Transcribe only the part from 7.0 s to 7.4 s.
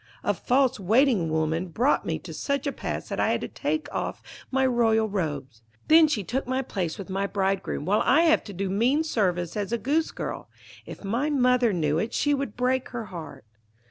my